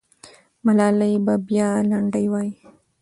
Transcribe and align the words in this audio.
ملالۍ 0.65 1.13
به 1.25 1.33
بیا 1.47 1.69
لنډۍ 1.89 2.25
وایي. 2.31 2.53